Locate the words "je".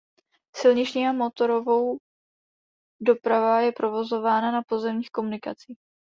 3.61-3.71